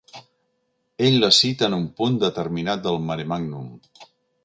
[1.09, 3.73] Ell la cita en un punt determinat del Maremàgnum.